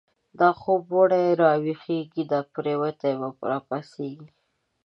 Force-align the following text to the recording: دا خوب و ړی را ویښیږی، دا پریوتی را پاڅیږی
دا 0.39 0.49
خوب 0.59 0.83
و 0.93 0.99
ړی 1.11 1.25
را 1.41 1.51
ویښیږی، 1.63 2.23
دا 2.31 2.39
پریوتی 2.53 3.13
را 3.49 3.57
پاڅیږی 3.67 4.29